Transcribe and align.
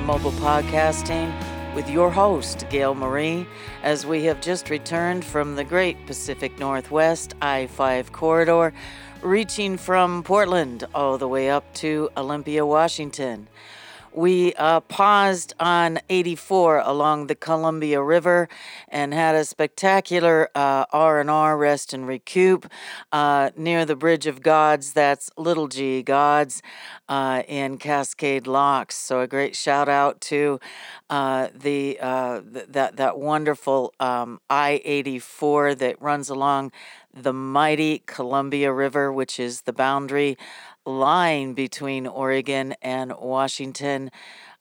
Tribe 0.00 0.06
Mobile 0.06 0.38
Podcasting 0.40 1.32
with 1.74 1.88
your 1.88 2.10
host, 2.10 2.64
Gail 2.70 2.94
Marie, 2.94 3.46
as 3.82 4.06
we 4.06 4.24
have 4.24 4.40
just 4.40 4.70
returned 4.70 5.24
from 5.24 5.56
the 5.56 5.64
great 5.64 6.06
Pacific 6.06 6.58
Northwest 6.58 7.34
I 7.42 7.66
5 7.66 8.12
corridor, 8.12 8.72
reaching 9.22 9.76
from 9.76 10.22
Portland 10.22 10.84
all 10.94 11.18
the 11.18 11.28
way 11.28 11.50
up 11.50 11.72
to 11.74 12.08
Olympia, 12.16 12.64
Washington. 12.64 13.48
We 14.12 14.54
uh, 14.54 14.80
paused 14.80 15.54
on 15.60 16.00
84 16.08 16.80
along 16.80 17.28
the 17.28 17.36
Columbia 17.36 18.02
River 18.02 18.48
and 18.88 19.14
had 19.14 19.36
a 19.36 19.44
spectacular 19.44 20.48
uh, 20.52 20.84
R&R 20.92 21.56
rest 21.56 21.92
and 21.92 22.08
recoup 22.08 22.68
uh, 23.12 23.50
near 23.56 23.84
the 23.84 23.94
Bridge 23.94 24.26
of 24.26 24.42
Gods. 24.42 24.94
That's 24.94 25.30
Little 25.36 25.68
G 25.68 26.02
Gods 26.02 26.60
uh, 27.08 27.44
in 27.46 27.78
Cascade 27.78 28.48
Locks. 28.48 28.96
So 28.96 29.20
a 29.20 29.28
great 29.28 29.54
shout 29.54 29.88
out 29.88 30.20
to 30.22 30.58
uh, 31.08 31.48
the 31.54 31.98
uh, 32.00 32.40
th- 32.52 32.66
that 32.68 32.96
that 32.96 33.16
wonderful 33.18 33.94
um, 34.00 34.40
I-84 34.50 35.78
that 35.78 36.02
runs 36.02 36.28
along 36.28 36.72
the 37.12 37.32
mighty 37.32 38.02
Columbia 38.06 38.72
River, 38.72 39.12
which 39.12 39.40
is 39.40 39.62
the 39.62 39.72
boundary 39.72 40.36
line 40.86 41.54
between 41.54 42.06
Oregon 42.06 42.74
and 42.82 43.12
Washington. 43.18 44.10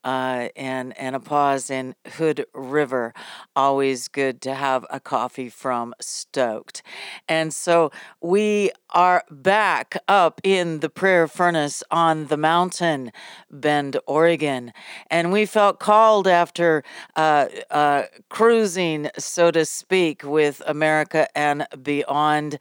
Uh, 0.02 0.48
and 0.56 0.98
and 0.98 1.14
a 1.14 1.20
pause 1.20 1.70
in 1.70 1.94
Hood 2.14 2.46
River. 2.54 3.14
Always 3.54 4.08
good 4.08 4.40
to 4.44 4.54
have 4.54 4.86
a 4.90 5.02
coffee 5.02 5.50
from 5.50 5.94
Stoked. 6.00 6.82
And 7.28 7.54
so 7.54 7.92
we 8.22 8.72
are 8.92 9.26
back 9.30 9.98
up 10.08 10.40
in 10.42 10.80
the 10.80 10.90
prayer 10.90 11.28
furnace 11.28 11.84
on 11.92 12.28
the 12.28 12.38
mountain, 12.38 13.12
Bend, 13.52 13.98
Oregon. 14.08 14.72
And 15.12 15.34
we 15.34 15.46
felt 15.46 15.82
called 15.82 16.28
after 16.30 16.86
uh, 17.18 17.48
uh, 17.70 18.04
cruising, 18.30 19.10
so 19.18 19.52
to 19.52 19.66
speak, 19.66 20.24
with 20.24 20.62
America 20.66 21.28
and 21.38 21.68
Beyond 21.84 22.58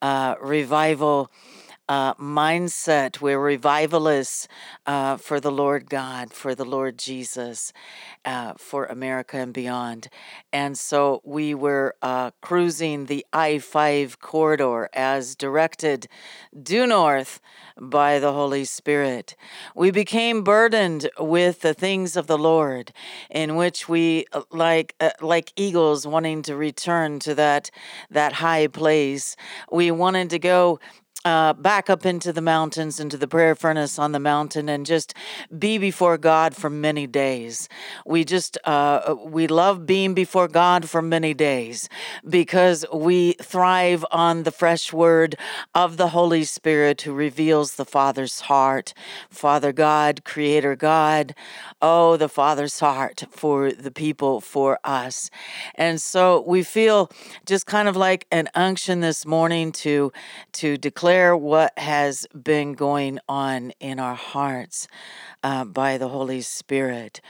uh, 0.00 0.36
Revival 0.40 1.32
uh, 1.88 2.14
mindset. 2.14 3.20
We're 3.20 3.38
revivalists 3.38 4.48
uh, 4.86 5.16
for 5.16 5.40
the 5.40 5.50
Lord 5.50 5.88
God, 5.88 6.32
for 6.32 6.54
the 6.54 6.64
Lord 6.64 6.98
Jesus, 6.98 7.72
uh, 8.24 8.54
for 8.56 8.86
America 8.86 9.36
and 9.36 9.52
beyond. 9.52 10.08
And 10.52 10.78
so 10.78 11.20
we 11.24 11.54
were 11.54 11.94
uh, 12.02 12.32
cruising 12.42 13.06
the 13.06 13.24
I 13.32 13.58
5 13.58 14.18
corridor 14.20 14.88
as 14.92 15.36
directed 15.36 16.08
due 16.60 16.86
north 16.86 17.40
by 17.80 18.18
the 18.18 18.32
Holy 18.32 18.64
Spirit. 18.64 19.36
We 19.74 19.90
became 19.90 20.42
burdened 20.42 21.10
with 21.18 21.60
the 21.60 21.74
things 21.74 22.16
of 22.16 22.26
the 22.26 22.38
Lord, 22.38 22.92
in 23.30 23.56
which 23.56 23.88
we, 23.88 24.24
uh, 24.32 24.42
like, 24.50 24.94
uh, 25.00 25.10
like 25.20 25.52
eagles 25.56 26.06
wanting 26.06 26.42
to 26.42 26.56
return 26.56 27.18
to 27.20 27.34
that, 27.34 27.70
that 28.10 28.32
high 28.34 28.66
place, 28.66 29.36
we 29.70 29.90
wanted 29.90 30.30
to 30.30 30.38
go 30.38 30.80
uh, 31.26 31.52
back 31.54 31.90
up 31.90 32.06
into 32.06 32.32
the 32.32 32.40
mountains, 32.40 33.00
into 33.00 33.16
the 33.16 33.26
prayer 33.26 33.56
furnace 33.56 33.98
on 33.98 34.12
the 34.12 34.20
mountain, 34.20 34.68
and 34.68 34.86
just 34.86 35.12
be 35.58 35.76
before 35.76 36.16
God 36.16 36.54
for 36.54 36.70
many 36.70 37.08
days. 37.08 37.68
We 38.06 38.24
just, 38.24 38.56
uh, 38.62 39.16
we 39.24 39.48
love 39.48 39.86
being 39.86 40.14
before 40.14 40.46
God 40.46 40.88
for 40.88 41.02
many 41.02 41.34
days 41.34 41.88
because 42.28 42.84
we 42.94 43.32
thrive 43.42 44.06
on 44.12 44.44
the 44.44 44.52
fresh 44.52 44.92
word 44.92 45.34
of 45.74 45.96
the 45.96 46.10
Holy 46.10 46.44
Spirit 46.44 47.02
who 47.02 47.12
reveals 47.12 47.74
the 47.74 47.84
Father's 47.84 48.42
heart. 48.42 48.94
Father 49.28 49.72
God, 49.72 50.22
Creator 50.22 50.76
God, 50.76 51.34
oh, 51.82 52.16
the 52.16 52.28
Father's 52.28 52.78
heart 52.78 53.24
for 53.32 53.72
the 53.72 53.90
people, 53.90 54.40
for 54.40 54.78
us. 54.84 55.28
And 55.74 56.00
so 56.00 56.44
we 56.46 56.62
feel 56.62 57.10
just 57.46 57.66
kind 57.66 57.88
of 57.88 57.96
like 57.96 58.28
an 58.30 58.48
unction 58.54 59.00
this 59.00 59.26
morning 59.26 59.72
to, 59.72 60.12
to 60.52 60.76
declare 60.76 61.15
share 61.16 61.34
what 61.34 61.72
has 61.78 62.26
been 62.42 62.74
going 62.74 63.18
on 63.26 63.70
in 63.80 63.98
our 63.98 64.14
hearts 64.14 64.86
uh, 65.42 65.64
by 65.64 65.96
the 65.96 66.08
Holy 66.08 66.42
Spirit. 66.42 67.22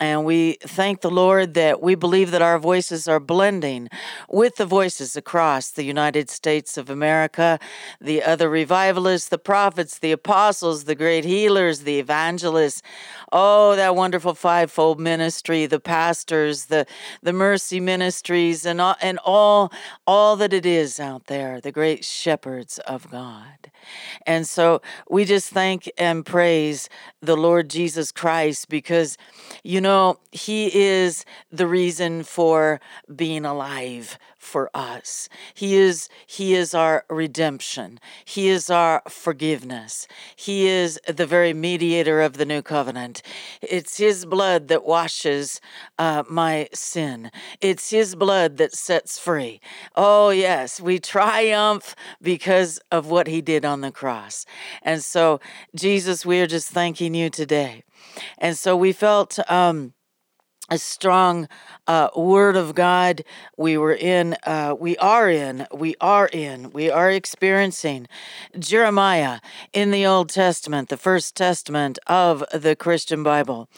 And 0.00 0.24
we 0.24 0.56
thank 0.62 1.00
the 1.00 1.10
Lord 1.10 1.52
that 1.54 1.82
we 1.82 1.94
believe 1.94 2.30
that 2.30 2.40
our 2.40 2.58
voices 2.58 3.06
are 3.08 3.20
blending 3.20 3.88
with 4.30 4.56
the 4.56 4.64
voices 4.64 5.16
across 5.16 5.70
the 5.70 5.82
United 5.82 6.30
States 6.30 6.78
of 6.78 6.88
America, 6.88 7.58
the 8.00 8.22
other 8.22 8.48
revivalists, 8.48 9.28
the 9.28 9.38
prophets, 9.38 9.98
the 9.98 10.12
apostles, 10.12 10.84
the 10.84 10.94
great 10.94 11.24
healers, 11.24 11.80
the 11.80 11.98
evangelists. 11.98 12.82
Oh, 13.32 13.76
that 13.76 13.96
wonderful 13.96 14.34
fivefold 14.34 14.98
ministry, 14.98 15.66
the 15.66 15.80
pastors, 15.80 16.66
the, 16.66 16.86
the 17.22 17.32
mercy 17.32 17.80
ministries, 17.80 18.64
and 18.64 18.80
all, 18.80 18.96
and 19.02 19.18
all, 19.24 19.72
all 20.06 20.36
that 20.36 20.52
it 20.52 20.64
is 20.64 21.00
out 21.00 21.26
there, 21.26 21.60
the 21.60 21.72
great 21.72 22.04
shepherds 22.04 22.78
of 22.86 23.10
God. 23.10 23.25
God. 23.26 23.70
And 24.26 24.46
so 24.46 24.82
we 25.08 25.24
just 25.24 25.50
thank 25.50 25.90
and 25.98 26.24
praise 26.24 26.88
the 27.20 27.36
Lord 27.36 27.68
Jesus 27.68 28.12
Christ 28.12 28.68
because, 28.68 29.16
you 29.64 29.80
know, 29.80 30.18
He 30.30 30.70
is 30.74 31.24
the 31.50 31.66
reason 31.66 32.22
for 32.22 32.80
being 33.14 33.44
alive 33.44 34.18
for 34.46 34.70
us. 34.74 35.28
He 35.52 35.76
is 35.76 36.08
He 36.26 36.54
is 36.54 36.72
our 36.72 37.04
redemption. 37.10 37.98
He 38.24 38.48
is 38.48 38.70
our 38.70 39.02
forgiveness. 39.08 40.06
He 40.36 40.68
is 40.68 40.98
the 41.06 41.26
very 41.26 41.52
mediator 41.52 42.22
of 42.22 42.38
the 42.38 42.46
new 42.46 42.62
covenant. 42.62 43.22
It's 43.60 43.98
His 43.98 44.24
blood 44.24 44.68
that 44.68 44.86
washes 44.86 45.60
uh, 45.98 46.22
my 46.28 46.68
sin. 46.72 47.30
It's 47.60 47.90
His 47.90 48.14
blood 48.14 48.56
that 48.56 48.74
sets 48.74 49.18
free. 49.18 49.60
Oh 49.96 50.30
yes, 50.30 50.80
we 50.80 50.98
triumph 50.98 51.94
because 52.22 52.78
of 52.90 53.10
what 53.10 53.26
He 53.26 53.42
did 53.42 53.64
on 53.64 53.80
the 53.80 53.90
cross. 53.90 54.46
And 54.82 55.02
so, 55.02 55.40
Jesus, 55.74 56.24
we 56.24 56.40
are 56.40 56.46
just 56.46 56.70
thanking 56.70 57.14
you 57.14 57.28
today. 57.28 57.82
And 58.38 58.56
so 58.56 58.76
we 58.76 58.92
felt. 58.92 59.38
Um, 59.50 59.92
a 60.68 60.78
strong 60.78 61.48
uh, 61.86 62.08
word 62.16 62.56
of 62.56 62.74
God. 62.74 63.24
We 63.56 63.78
were 63.78 63.94
in, 63.94 64.36
uh, 64.44 64.74
we 64.78 64.96
are 64.98 65.30
in, 65.30 65.66
we 65.72 65.94
are 66.00 66.26
in, 66.26 66.72
we 66.72 66.90
are 66.90 67.10
experiencing 67.10 68.08
Jeremiah 68.58 69.40
in 69.72 69.90
the 69.90 70.06
Old 70.06 70.28
Testament, 70.28 70.88
the 70.88 70.96
first 70.96 71.36
testament 71.36 71.98
of 72.06 72.44
the 72.52 72.74
Christian 72.74 73.22
Bible. 73.22 73.68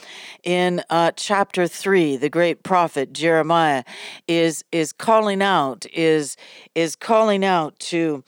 In 0.42 0.82
uh, 0.88 1.12
chapter 1.16 1.66
three, 1.66 2.16
the 2.16 2.30
great 2.30 2.62
prophet 2.62 3.12
Jeremiah 3.12 3.84
is 4.26 4.64
is 4.72 4.92
calling 4.92 5.42
out, 5.42 5.84
is 5.92 6.36
is 6.74 6.96
calling 6.96 7.44
out 7.44 7.78
to 7.80 8.24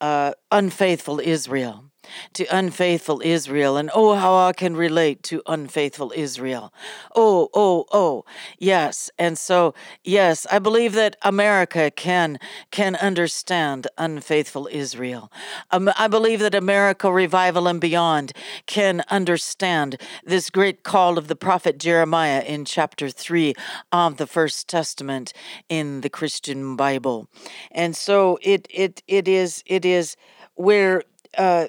uh, 0.00 0.32
unfaithful 0.50 1.20
Israel 1.20 1.89
to 2.34 2.44
unfaithful 2.54 3.20
Israel. 3.24 3.76
And 3.76 3.90
oh, 3.94 4.14
how 4.14 4.34
I 4.34 4.52
can 4.52 4.76
relate 4.76 5.22
to 5.24 5.42
unfaithful 5.46 6.12
Israel. 6.14 6.72
Oh, 7.14 7.48
oh, 7.54 7.86
oh, 7.92 8.24
yes. 8.58 9.10
And 9.18 9.38
so, 9.38 9.74
yes, 10.04 10.46
I 10.50 10.58
believe 10.58 10.92
that 10.94 11.16
America 11.22 11.90
can 11.90 12.38
can 12.70 12.96
understand 12.96 13.86
unfaithful 13.98 14.68
Israel. 14.70 15.32
Um, 15.70 15.90
I 15.96 16.08
believe 16.08 16.40
that 16.40 16.54
America 16.54 17.10
Revival 17.12 17.66
and 17.68 17.80
Beyond 17.80 18.32
can 18.66 19.02
understand 19.08 20.00
this 20.24 20.50
great 20.50 20.82
call 20.82 21.18
of 21.18 21.28
the 21.28 21.36
prophet 21.36 21.78
Jeremiah 21.78 22.42
in 22.42 22.64
chapter 22.64 23.10
three 23.10 23.54
of 23.92 24.16
the 24.16 24.26
First 24.26 24.68
Testament 24.68 25.32
in 25.68 26.00
the 26.00 26.10
Christian 26.10 26.76
Bible. 26.76 27.28
And 27.70 27.96
so 27.96 28.38
it 28.42 28.66
it 28.70 29.02
it 29.06 29.28
is 29.28 29.62
it 29.66 29.84
is 29.84 30.16
where 30.54 31.02
uh, 31.38 31.66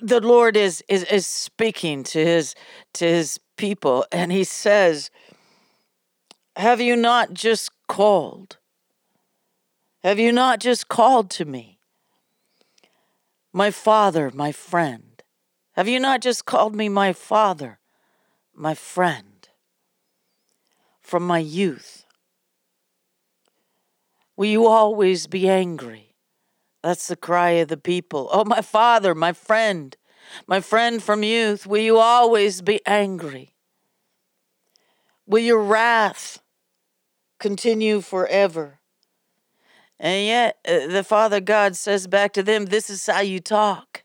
the 0.00 0.20
Lord 0.20 0.56
is, 0.56 0.82
is 0.88 1.04
is 1.04 1.26
speaking 1.26 2.02
to 2.04 2.24
his 2.24 2.54
to 2.94 3.06
his 3.06 3.38
people 3.56 4.06
and 4.10 4.32
he 4.32 4.44
says 4.44 5.10
have 6.56 6.80
you 6.80 6.94
not 6.94 7.34
just 7.34 7.70
called? 7.88 8.58
Have 10.04 10.18
you 10.18 10.30
not 10.30 10.60
just 10.60 10.88
called 10.88 11.30
to 11.30 11.44
me? 11.44 11.78
My 13.52 13.70
father 13.70 14.30
my 14.32 14.52
friend. 14.52 15.22
Have 15.72 15.88
you 15.88 15.98
not 15.98 16.20
just 16.20 16.44
called 16.44 16.74
me 16.74 16.88
my 16.88 17.12
father 17.12 17.80
my 18.54 18.74
friend 18.74 19.48
from 21.00 21.26
my 21.26 21.38
youth? 21.38 22.04
Will 24.36 24.46
you 24.46 24.66
always 24.66 25.26
be 25.26 25.48
angry 25.48 26.13
that's 26.84 27.08
the 27.08 27.16
cry 27.16 27.52
of 27.52 27.68
the 27.68 27.78
people. 27.78 28.28
Oh, 28.30 28.44
my 28.44 28.60
father, 28.60 29.14
my 29.14 29.32
friend, 29.32 29.96
my 30.46 30.60
friend 30.60 31.02
from 31.02 31.22
youth, 31.22 31.66
will 31.66 31.80
you 31.80 31.96
always 31.96 32.60
be 32.60 32.78
angry? 32.84 33.54
Will 35.26 35.42
your 35.42 35.62
wrath 35.62 36.42
continue 37.40 38.02
forever? 38.02 38.80
And 39.98 40.26
yet, 40.26 40.58
uh, 40.68 40.88
the 40.88 41.02
Father 41.02 41.40
God 41.40 41.74
says 41.74 42.06
back 42.06 42.34
to 42.34 42.42
them, 42.42 42.66
This 42.66 42.90
is 42.90 43.06
how 43.06 43.20
you 43.20 43.40
talk. 43.40 44.04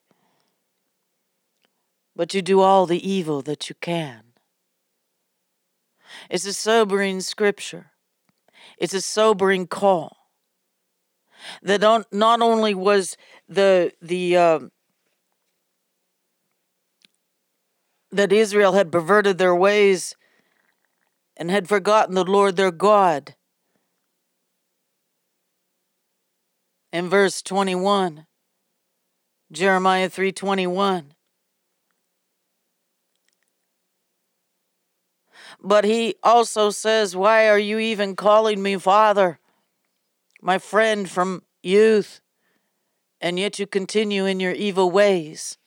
But 2.15 2.33
you 2.33 2.41
do 2.41 2.61
all 2.61 2.85
the 2.85 3.05
evil 3.05 3.41
that 3.41 3.67
you 3.67 3.75
can. 3.81 4.23
It's 6.29 6.45
a 6.45 6.53
sobering 6.53 7.19
scripture. 7.19 7.91
It's 8.77 8.93
a 8.93 9.01
sobering 9.01 9.67
call. 9.67 10.18
That 11.61 12.05
not 12.11 12.41
only 12.41 12.73
was 12.73 13.17
the 13.47 13.91
the 14.01 14.37
uh, 14.37 14.59
that 18.11 18.31
Israel 18.31 18.73
had 18.73 18.91
perverted 18.91 19.37
their 19.37 19.55
ways 19.55 20.15
and 21.37 21.49
had 21.49 21.69
forgotten 21.69 22.15
the 22.15 22.25
Lord 22.25 22.55
their 22.55 22.71
God. 22.71 23.35
In 26.91 27.07
verse 27.07 27.41
21, 27.43 28.25
Jeremiah 29.51 30.09
3:21 30.09 31.11
But 35.61 35.83
he 35.83 36.15
also 36.23 36.69
says, 36.69 37.15
Why 37.15 37.49
are 37.49 37.59
you 37.59 37.79
even 37.79 38.15
calling 38.15 38.61
me 38.61 38.77
father, 38.77 39.39
my 40.41 40.57
friend 40.57 41.09
from 41.09 41.43
youth, 41.61 42.21
and 43.21 43.39
yet 43.39 43.59
you 43.59 43.67
continue 43.67 44.25
in 44.25 44.39
your 44.39 44.53
evil 44.53 44.89
ways? 44.91 45.57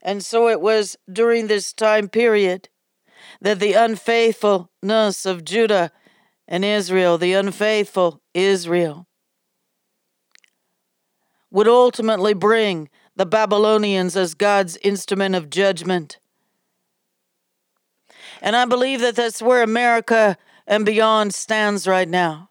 And 0.00 0.24
so 0.24 0.48
it 0.48 0.60
was 0.60 0.96
during 1.10 1.46
this 1.46 1.72
time 1.72 2.08
period 2.08 2.68
that 3.40 3.60
the 3.60 3.72
unfaithfulness 3.72 5.26
of 5.26 5.44
Judah 5.44 5.92
and 6.48 6.64
Israel, 6.64 7.18
the 7.18 7.34
unfaithful 7.34 8.20
Israel, 8.34 9.06
would 11.50 11.68
ultimately 11.68 12.34
bring 12.34 12.88
the 13.14 13.26
Babylonians 13.26 14.16
as 14.16 14.34
God's 14.34 14.76
instrument 14.78 15.34
of 15.34 15.50
judgment. 15.50 16.18
And 18.40 18.56
I 18.56 18.64
believe 18.64 19.00
that 19.00 19.16
that's 19.16 19.42
where 19.42 19.62
America 19.62 20.36
and 20.66 20.86
beyond 20.86 21.34
stands 21.34 21.86
right 21.86 22.08
now. 22.08 22.50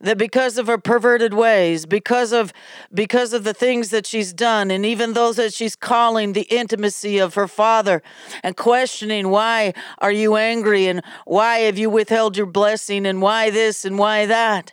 That 0.00 0.18
because 0.18 0.58
of 0.58 0.66
her 0.66 0.78
perverted 0.78 1.34
ways, 1.34 1.86
because 1.86 2.32
of 2.32 2.52
because 2.92 3.32
of 3.32 3.44
the 3.44 3.54
things 3.54 3.90
that 3.90 4.06
she's 4.06 4.32
done, 4.32 4.70
and 4.70 4.84
even 4.84 5.12
those 5.12 5.36
that 5.36 5.54
she's 5.54 5.76
calling 5.76 6.32
the 6.32 6.42
intimacy 6.42 7.18
of 7.18 7.34
her 7.34 7.48
father 7.48 8.02
and 8.42 8.56
questioning 8.56 9.28
why 9.30 9.74
are 9.98 10.12
you 10.12 10.36
angry? 10.36 10.86
And 10.86 11.02
why 11.24 11.58
have 11.60 11.78
you 11.78 11.90
withheld 11.90 12.36
your 12.36 12.46
blessing? 12.46 13.06
And 13.06 13.22
why 13.22 13.50
this? 13.50 13.84
And 13.84 13.98
why 13.98 14.26
that? 14.26 14.72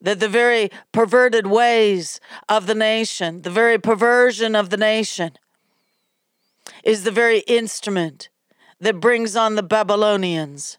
That 0.00 0.20
the 0.20 0.28
very 0.28 0.70
perverted 0.92 1.46
ways 1.46 2.20
of 2.48 2.66
the 2.66 2.74
nation, 2.74 3.42
the 3.42 3.50
very 3.50 3.78
perversion 3.78 4.54
of 4.54 4.70
the 4.70 4.76
nation, 4.76 5.32
is 6.82 7.04
the 7.04 7.10
very 7.10 7.40
instrument 7.40 8.28
that 8.80 9.00
brings 9.00 9.34
on 9.34 9.54
the 9.54 9.62
Babylonians. 9.62 10.78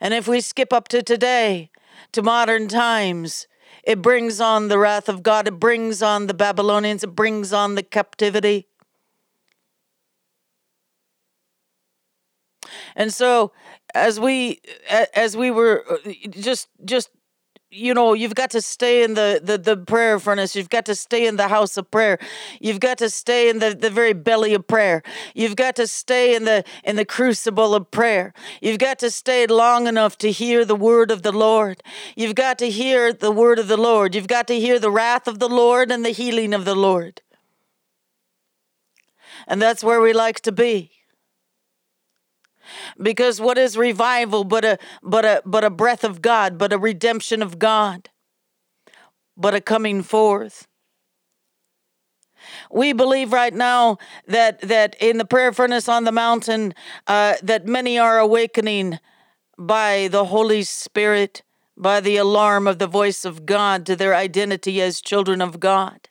And 0.00 0.14
if 0.14 0.28
we 0.28 0.40
skip 0.40 0.72
up 0.72 0.88
to 0.88 1.02
today, 1.02 1.70
to 2.12 2.22
modern 2.22 2.68
times, 2.68 3.46
it 3.84 4.00
brings 4.00 4.40
on 4.40 4.68
the 4.68 4.78
wrath 4.78 5.08
of 5.08 5.22
God, 5.22 5.48
it 5.48 5.58
brings 5.58 6.02
on 6.02 6.26
the 6.26 6.34
Babylonians, 6.34 7.02
it 7.02 7.14
brings 7.16 7.52
on 7.52 7.74
the 7.74 7.82
captivity. 7.82 8.68
And 12.94 13.12
so 13.12 13.52
as 13.94 14.20
we 14.20 14.60
as 15.14 15.36
we 15.36 15.50
were 15.50 15.84
uh, 15.90 16.12
just 16.30 16.68
just 16.84 17.10
you 17.72 17.94
know 17.94 18.12
you've 18.12 18.34
got 18.34 18.50
to 18.50 18.60
stay 18.60 19.02
in 19.02 19.14
the, 19.14 19.40
the 19.42 19.56
the 19.56 19.76
prayer 19.76 20.18
furnace. 20.18 20.54
You've 20.54 20.68
got 20.68 20.84
to 20.86 20.94
stay 20.94 21.26
in 21.26 21.36
the 21.36 21.48
house 21.48 21.76
of 21.76 21.90
prayer. 21.90 22.18
You've 22.60 22.80
got 22.80 22.98
to 22.98 23.08
stay 23.08 23.48
in 23.48 23.58
the 23.58 23.74
the 23.74 23.90
very 23.90 24.12
belly 24.12 24.52
of 24.54 24.66
prayer. 24.66 25.02
You've 25.34 25.56
got 25.56 25.76
to 25.76 25.86
stay 25.86 26.34
in 26.34 26.44
the 26.44 26.64
in 26.84 26.96
the 26.96 27.04
crucible 27.04 27.74
of 27.74 27.90
prayer. 27.90 28.34
You've 28.60 28.78
got 28.78 28.98
to 28.98 29.10
stay 29.10 29.46
long 29.46 29.86
enough 29.86 30.18
to 30.18 30.30
hear 30.30 30.64
the 30.64 30.76
word 30.76 31.10
of 31.10 31.22
the 31.22 31.32
lord. 31.32 31.82
You've 32.14 32.34
got 32.34 32.58
to 32.58 32.70
hear 32.70 33.12
the 33.12 33.32
word 33.32 33.58
of 33.58 33.68
the 33.68 33.78
lord. 33.78 34.14
You've 34.14 34.28
got 34.28 34.46
to 34.48 34.60
hear 34.60 34.78
the 34.78 34.90
wrath 34.90 35.26
of 35.26 35.38
the 35.38 35.48
lord 35.48 35.90
and 35.90 36.04
the 36.04 36.10
healing 36.10 36.52
of 36.52 36.64
the 36.64 36.74
lord. 36.74 37.22
And 39.48 39.60
that's 39.60 39.82
where 39.82 40.00
we 40.00 40.12
like 40.12 40.40
to 40.40 40.52
be 40.52 41.01
because 43.00 43.40
what 43.40 43.58
is 43.58 43.76
revival 43.76 44.44
but 44.44 44.64
a 44.64 44.78
but 45.02 45.24
a 45.24 45.42
but 45.44 45.64
a 45.64 45.70
breath 45.70 46.04
of 46.04 46.22
God, 46.22 46.58
but 46.58 46.72
a 46.72 46.78
redemption 46.78 47.42
of 47.42 47.58
God, 47.58 48.10
but 49.36 49.54
a 49.54 49.60
coming 49.60 50.02
forth. 50.02 50.66
We 52.70 52.92
believe 52.92 53.32
right 53.32 53.54
now 53.54 53.98
that 54.26 54.60
that 54.62 54.96
in 55.00 55.18
the 55.18 55.24
prayer 55.24 55.52
furnace 55.52 55.88
on 55.88 56.04
the 56.04 56.12
mountain, 56.12 56.74
uh, 57.06 57.34
that 57.42 57.66
many 57.66 57.98
are 57.98 58.18
awakening 58.18 58.98
by 59.58 60.08
the 60.08 60.26
Holy 60.26 60.62
Spirit, 60.62 61.42
by 61.76 62.00
the 62.00 62.16
alarm 62.16 62.66
of 62.66 62.78
the 62.78 62.86
voice 62.86 63.24
of 63.24 63.46
God 63.46 63.86
to 63.86 63.96
their 63.96 64.14
identity 64.14 64.80
as 64.80 65.00
children 65.00 65.40
of 65.40 65.60
God, 65.60 66.08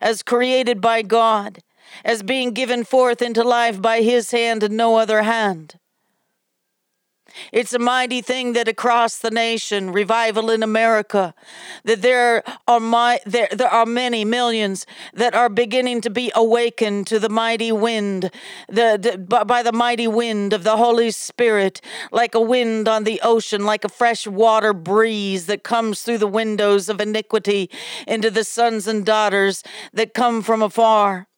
as 0.00 0.22
created 0.22 0.80
by 0.80 1.02
God, 1.02 1.62
as 2.04 2.22
being 2.22 2.52
given 2.52 2.84
forth 2.84 3.22
into 3.22 3.42
life 3.42 3.80
by 3.80 4.02
his 4.02 4.30
hand 4.30 4.62
and 4.62 4.76
no 4.76 4.96
other 4.96 5.22
hand. 5.22 5.78
It's 7.52 7.72
a 7.72 7.78
mighty 7.78 8.20
thing 8.20 8.52
that 8.52 8.68
across 8.68 9.18
the 9.18 9.30
nation, 9.30 9.90
revival 9.90 10.50
in 10.50 10.62
America, 10.62 11.34
that 11.84 12.02
there 12.02 12.42
are 12.68 12.80
my, 12.80 13.20
there, 13.26 13.48
there 13.50 13.68
are 13.68 13.86
many 13.86 14.24
millions 14.24 14.86
that 15.14 15.34
are 15.34 15.48
beginning 15.48 16.00
to 16.02 16.10
be 16.10 16.30
awakened 16.34 17.06
to 17.08 17.18
the 17.18 17.28
mighty 17.28 17.72
wind, 17.72 18.30
the, 18.68 18.98
the, 19.00 19.44
by 19.44 19.62
the 19.62 19.72
mighty 19.72 20.06
wind 20.06 20.52
of 20.52 20.64
the 20.64 20.76
Holy 20.76 21.10
Spirit, 21.10 21.80
like 22.10 22.34
a 22.34 22.40
wind 22.40 22.88
on 22.88 23.04
the 23.04 23.20
ocean, 23.22 23.64
like 23.64 23.84
a 23.84 23.88
fresh 23.88 24.26
water 24.26 24.72
breeze 24.72 25.46
that 25.46 25.62
comes 25.62 26.02
through 26.02 26.18
the 26.18 26.26
windows 26.26 26.88
of 26.88 27.00
iniquity 27.00 27.70
into 28.06 28.30
the 28.30 28.44
sons 28.44 28.86
and 28.86 29.04
daughters 29.06 29.62
that 29.92 30.14
come 30.14 30.42
from 30.42 30.62
afar 30.62 31.28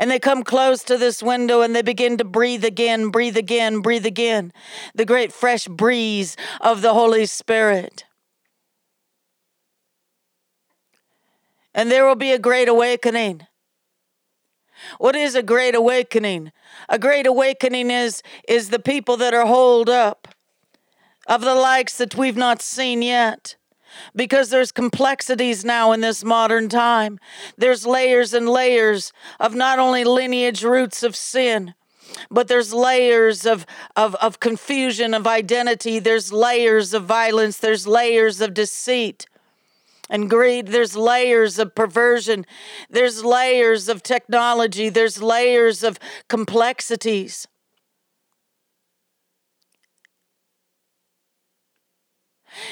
and 0.00 0.10
they 0.10 0.18
come 0.18 0.42
close 0.42 0.82
to 0.84 0.96
this 0.96 1.22
window 1.22 1.60
and 1.60 1.76
they 1.76 1.82
begin 1.82 2.16
to 2.16 2.24
breathe 2.24 2.64
again, 2.64 3.10
breathe 3.10 3.36
again, 3.36 3.80
breathe 3.80 4.06
again. 4.06 4.50
The 4.94 5.04
great 5.04 5.30
fresh 5.30 5.68
breeze 5.68 6.38
of 6.62 6.80
the 6.80 6.94
Holy 6.94 7.26
Spirit. 7.26 8.06
And 11.74 11.90
there 11.90 12.06
will 12.06 12.16
be 12.16 12.32
a 12.32 12.38
great 12.38 12.66
awakening. 12.66 13.46
What 14.96 15.14
is 15.14 15.34
a 15.34 15.42
great 15.42 15.74
awakening? 15.74 16.50
A 16.88 16.98
great 16.98 17.26
awakening 17.26 17.90
is, 17.90 18.22
is 18.48 18.70
the 18.70 18.78
people 18.78 19.18
that 19.18 19.34
are 19.34 19.46
holed 19.46 19.90
up 19.90 20.28
of 21.26 21.42
the 21.42 21.54
likes 21.54 21.98
that 21.98 22.16
we've 22.16 22.38
not 22.38 22.62
seen 22.62 23.02
yet 23.02 23.56
because 24.14 24.50
there's 24.50 24.72
complexities 24.72 25.64
now 25.64 25.92
in 25.92 26.00
this 26.00 26.24
modern 26.24 26.68
time. 26.68 27.18
There's 27.56 27.86
layers 27.86 28.34
and 28.34 28.48
layers 28.48 29.12
of 29.38 29.54
not 29.54 29.78
only 29.78 30.04
lineage 30.04 30.62
roots 30.62 31.02
of 31.02 31.16
sin, 31.16 31.74
but 32.30 32.48
there's 32.48 32.74
layers 32.74 33.46
of, 33.46 33.66
of, 33.96 34.14
of 34.16 34.40
confusion 34.40 35.14
of 35.14 35.26
identity. 35.26 35.98
There's 35.98 36.32
layers 36.32 36.92
of 36.92 37.04
violence. 37.04 37.58
There's 37.58 37.86
layers 37.86 38.40
of 38.40 38.54
deceit 38.54 39.26
and 40.08 40.28
greed. 40.28 40.68
There's 40.68 40.96
layers 40.96 41.58
of 41.58 41.74
perversion. 41.74 42.44
There's 42.90 43.24
layers 43.24 43.88
of 43.88 44.02
technology. 44.02 44.88
There's 44.88 45.22
layers 45.22 45.82
of 45.82 45.98
complexities. 46.28 47.46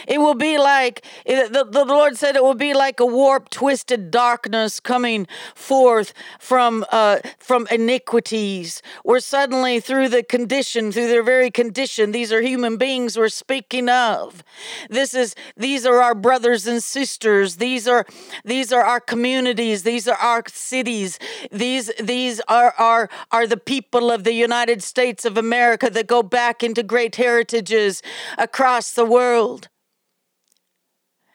It 0.07 0.19
will 0.19 0.35
be 0.35 0.59
like, 0.59 1.05
the, 1.27 1.67
the 1.69 1.85
Lord 1.85 2.17
said 2.17 2.37
it 2.37 2.43
will 2.43 2.55
be 2.55 2.75
like 2.75 3.01
a 3.01 3.07
warped, 3.07 3.53
twisted 3.53 4.11
darkness 4.11 4.81
coming 4.81 5.27
forth 5.55 6.13
from, 6.39 6.85
uh, 6.91 7.19
from 7.39 7.67
iniquities, 7.71 8.83
where 9.03 9.21
suddenly 9.21 9.81
through 9.81 10.09
the 10.09 10.23
condition, 10.23 10.93
through 10.93 11.09
their 11.09 11.23
very 11.23 11.51
condition, 11.51 12.13
these 12.13 12.33
are 12.33 12.43
human 12.43 12.77
beings 12.77 13.17
we're 13.17 13.29
speaking 13.29 13.89
of. 13.89 14.43
This 14.91 15.15
is, 15.15 15.35
these 15.57 15.87
are 15.87 16.01
our 16.03 16.15
brothers 16.15 16.67
and 16.67 16.83
sisters. 16.83 17.57
These 17.57 17.89
are, 17.89 18.07
these 18.45 18.73
are 18.73 18.83
our 18.83 19.01
communities. 19.01 19.83
These 19.83 20.09
are 20.09 20.17
our 20.17 20.43
cities. 20.49 21.19
These, 21.51 21.91
these 22.01 22.41
are, 22.49 22.75
are, 22.79 23.09
are 23.31 23.47
the 23.47 23.57
people 23.57 24.11
of 24.11 24.25
the 24.25 24.33
United 24.33 24.83
States 24.83 25.25
of 25.25 25.37
America 25.37 25.91
that 25.91 26.07
go 26.07 26.23
back 26.23 26.63
into 26.63 26.83
great 26.83 27.17
heritages 27.17 28.03
across 28.37 28.93
the 28.93 29.05
world 29.05 29.69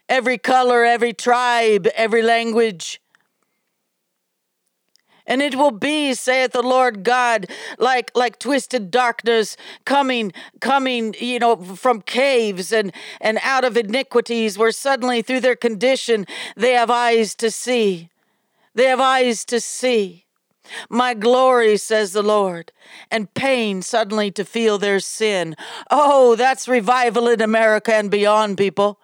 every 0.09 0.37
color, 0.37 0.83
every 0.83 1.13
tribe, 1.13 1.87
every 1.95 2.21
language. 2.21 2.99
And 5.25 5.41
it 5.41 5.55
will 5.55 5.71
be, 5.71 6.13
saith 6.13 6.51
the 6.51 6.61
Lord 6.61 7.03
God, 7.03 7.47
like 7.77 8.11
like 8.13 8.39
twisted 8.39 8.91
darkness 8.91 9.55
coming, 9.85 10.33
coming, 10.59 11.15
you 11.17 11.39
know, 11.39 11.55
from 11.55 12.01
caves 12.01 12.73
and 12.73 12.91
and 13.21 13.39
out 13.41 13.63
of 13.63 13.77
iniquities, 13.77 14.57
where 14.57 14.73
suddenly 14.73 15.21
through 15.21 15.39
their 15.39 15.55
condition 15.55 16.25
they 16.57 16.73
have 16.73 16.91
eyes 16.91 17.35
to 17.35 17.49
see. 17.49 18.09
They 18.75 18.85
have 18.85 18.99
eyes 18.99 19.45
to 19.45 19.61
see. 19.61 20.25
My 20.89 21.13
glory, 21.13 21.77
says 21.77 22.13
the 22.13 22.23
Lord, 22.23 22.71
and 23.11 23.33
pain 23.33 23.81
suddenly 23.81 24.31
to 24.31 24.45
feel 24.45 24.77
their 24.77 24.99
sin. 24.99 25.55
Oh, 25.91 26.35
that's 26.35 26.67
revival 26.67 27.27
in 27.27 27.41
America 27.41 27.93
and 27.93 28.09
beyond, 28.09 28.57
people. 28.57 28.99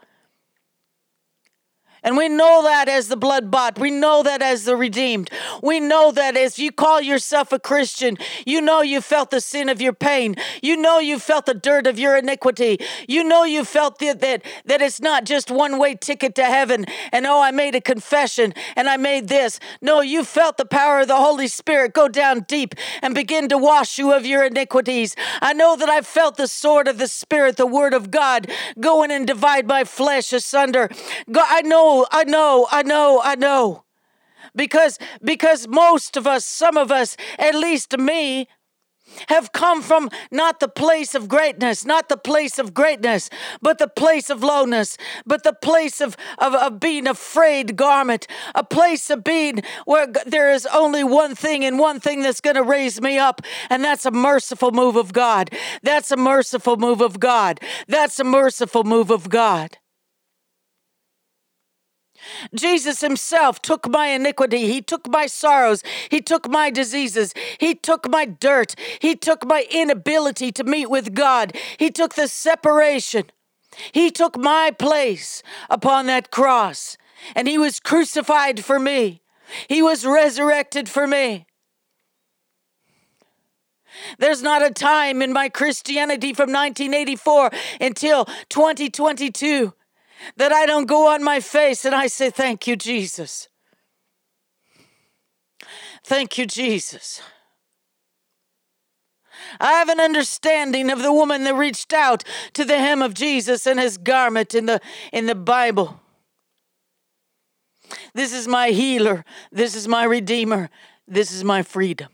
And 2.04 2.16
we 2.16 2.30
know 2.30 2.64
that 2.64 2.88
as 2.88 3.08
the 3.08 3.18
blood 3.18 3.52
bought. 3.52 3.78
We 3.78 3.92
know 3.92 4.24
that 4.24 4.42
as 4.42 4.64
the 4.64 4.76
redeemed. 4.76 5.30
We 5.62 5.80
know 5.80 6.12
that 6.12 6.38
as 6.38 6.58
you 6.58 6.72
call 6.72 7.02
yourself 7.02 7.52
a 7.52 7.60
Christian, 7.60 8.18
you 8.46 8.62
know 8.62 8.82
you 8.82 9.02
felt 9.02 9.32
the 9.32 9.42
sin 9.42 9.70
of 9.70 9.82
your 9.82 9.94
pain. 9.94 10.36
You 10.62 10.78
know 10.78 11.00
you 11.00 11.20
felt 11.20 11.46
the 11.46 11.54
dirt 11.54 11.88
of 11.88 12.00
your 12.00 12.16
iniquity. 12.16 12.80
You 13.08 13.24
know 13.24 13.44
you 13.44 13.66
felt 13.66 14.00
that, 14.00 14.22
that, 14.22 14.44
that 14.66 14.82
it's 14.82 15.02
not 15.02 15.26
just 15.26 15.52
one 15.52 15.78
way 15.78 15.96
ticket 15.96 16.36
to 16.36 16.46
heaven. 16.46 16.86
And 17.12 17.26
oh, 17.26 17.42
I 17.42 17.52
made 17.52 17.76
a 17.76 17.82
confession 17.82 18.54
and 18.76 18.90
I 18.90 18.98
made 18.98 19.28
this. 19.28 19.60
No, 19.82 20.02
you 20.02 20.24
felt 20.24 20.58
the 20.58 20.66
power 20.66 21.02
of 21.02 21.08
the 21.08 21.16
Holy 21.16 21.48
Spirit 21.48 21.94
go 21.94 22.08
down 22.08 22.46
deep 22.48 22.76
and 23.02 23.14
begin 23.14 23.50
to 23.50 23.58
wash 23.58 23.98
you 23.98 24.14
of 24.14 24.26
your 24.26 24.44
iniquities. 24.44 25.16
I 25.42 25.54
know 25.54 25.76
that 25.76 25.90
I 25.90 26.02
felt 26.02 26.38
the 26.38 26.48
sword 26.48 26.88
of 26.88 26.98
the 26.98 27.08
Spirit, 27.08 27.58
the 27.58 27.66
word 27.66 27.94
of 27.94 28.12
God, 28.12 28.50
go 28.80 29.04
in 29.04 29.12
and 29.12 29.28
divide 29.28 29.68
my 29.68 29.84
flesh 29.84 30.32
asunder. 30.32 30.90
God, 31.32 31.48
I 31.50 31.62
know 31.62 31.89
I 32.12 32.24
know, 32.24 32.68
I 32.72 32.84
know, 32.84 33.22
I 33.24 33.36
know. 33.36 33.84
Because 34.56 34.98
because 35.24 35.68
most 35.68 36.18
of 36.18 36.26
us, 36.26 36.46
some 36.46 36.78
of 36.78 36.92
us, 36.92 37.16
at 37.38 37.56
least 37.56 37.98
me, 37.98 38.48
have 39.28 39.52
come 39.52 39.82
from 39.82 40.10
not 40.32 40.60
the 40.60 40.68
place 40.68 41.16
of 41.16 41.28
greatness, 41.28 41.86
not 41.86 42.10
the 42.10 42.18
place 42.18 42.60
of 42.60 42.74
greatness, 42.74 43.30
but 43.62 43.78
the 43.78 43.88
place 43.88 44.30
of 44.30 44.44
lowness, 44.44 44.98
but 45.26 45.44
the 45.44 45.54
place 45.54 46.02
of, 46.02 46.16
of, 46.38 46.54
of 46.54 46.80
being 46.80 47.08
a 47.08 47.14
frayed 47.14 47.76
garment, 47.76 48.28
a 48.56 48.64
place 48.64 49.10
of 49.10 49.24
being 49.24 49.62
where 49.86 50.08
there 50.26 50.52
is 50.52 50.66
only 50.68 51.04
one 51.04 51.36
thing 51.36 51.66
and 51.66 51.80
one 51.80 52.00
thing 52.00 52.22
that's 52.22 52.42
going 52.42 52.56
to 52.56 52.64
raise 52.64 53.02
me 53.02 53.18
up, 53.18 53.42
and 53.70 53.84
that's 53.84 54.06
a 54.06 54.12
merciful 54.12 54.72
move 54.72 54.96
of 54.96 55.14
God. 55.14 55.50
That's 55.82 56.12
a 56.12 56.18
merciful 56.18 56.78
move 56.78 57.02
of 57.02 57.20
God. 57.20 57.60
That's 57.88 58.20
a 58.20 58.24
merciful 58.24 58.84
move 58.84 59.10
of 59.12 59.30
God. 59.30 59.78
Jesus 62.54 63.02
himself 63.02 63.62
took 63.62 63.90
my 63.90 64.08
iniquity. 64.08 64.68
He 64.68 64.82
took 64.82 65.08
my 65.08 65.26
sorrows. 65.26 65.84
He 66.10 66.22
took 66.22 66.50
my 66.50 66.70
diseases. 66.70 67.34
He 67.60 67.76
took 67.76 68.10
my 68.10 68.26
dirt. 68.26 68.76
He 69.00 69.16
took 69.16 69.46
my 69.46 69.66
inability 69.70 70.52
to 70.54 70.64
meet 70.64 70.90
with 70.90 71.14
God. 71.14 71.56
He 71.78 71.90
took 71.90 72.16
the 72.16 72.28
separation. 72.28 73.26
He 73.92 74.12
took 74.12 74.38
my 74.38 74.72
place 74.78 75.44
upon 75.70 76.08
that 76.08 76.32
cross. 76.32 76.98
And 77.36 77.48
he 77.48 77.58
was 77.58 77.80
crucified 77.80 78.64
for 78.64 78.80
me. 78.80 79.22
He 79.68 79.82
was 79.82 80.06
resurrected 80.06 80.88
for 80.88 81.08
me. 81.08 81.46
There's 84.18 84.42
not 84.42 84.64
a 84.64 84.72
time 84.72 85.22
in 85.22 85.34
my 85.34 85.50
Christianity 85.50 86.34
from 86.34 86.52
1984 86.52 87.52
until 87.82 88.26
2022 88.50 89.74
that 90.38 90.52
I 90.52 90.66
don't 90.66 90.86
go 90.86 91.08
on 91.14 91.24
my 91.24 91.40
face 91.40 91.86
and 91.86 91.96
I 91.96 92.08
say, 92.08 92.30
Thank 92.30 92.68
you, 92.68 92.76
Jesus. 92.76 93.48
Thank 96.04 96.38
you, 96.38 96.46
Jesus. 96.46 97.22
I 99.60 99.74
have 99.74 99.90
an 99.90 100.00
understanding 100.00 100.90
of 100.90 101.02
the 101.02 101.14
woman 101.14 101.44
that 101.44 101.56
reached 101.56 101.94
out 101.94 102.24
to 102.54 102.66
the 102.66 102.78
hem 102.78 103.02
of 103.02 103.14
Jesus 103.14 103.66
and 103.66 103.80
his 103.80 103.98
garment 103.98 104.54
in 104.54 104.66
the 104.66 104.82
in 105.12 105.26
the 105.26 105.36
Bible. 105.36 106.00
This 108.14 108.34
is 108.34 108.48
my 108.48 108.70
healer. 108.70 109.26
This 109.52 109.76
is 109.76 109.88
my 109.88 110.04
redeemer. 110.04 110.70
This 111.08 111.32
is 111.32 111.44
my 111.44 111.64
freedom. 111.64 112.10